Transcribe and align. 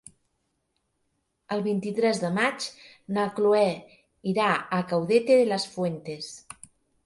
El 1.55 1.61
vint-i-tres 1.67 2.23
de 2.23 2.33
maig 2.39 2.67
na 3.19 3.27
Cloè 3.37 3.69
irà 4.35 4.51
a 4.81 4.83
Caudete 4.95 5.41
de 5.45 5.49
las 5.55 5.71
Fuentes. 5.79 6.35